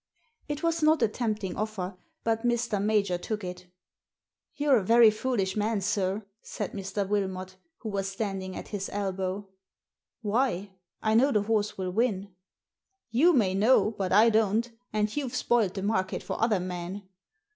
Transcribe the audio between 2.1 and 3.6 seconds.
but Mr. Major took